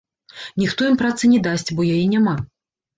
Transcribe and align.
Ніхто 0.61 0.89
ім 0.89 0.97
працы 1.03 1.31
не 1.37 1.43
дасць, 1.49 1.69
бо 1.77 1.81
яе 1.95 2.05
няма. 2.19 2.39